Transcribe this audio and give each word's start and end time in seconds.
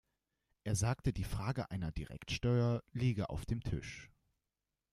Er 0.63 0.73
sagte, 0.75 1.13
die 1.13 1.23
Frage 1.23 1.69
einer 1.69 1.91
Direktsteuer 1.91 2.81
liege 2.91 3.29
auf 3.29 3.45
dem 3.45 3.61
Tisch. 3.61 4.09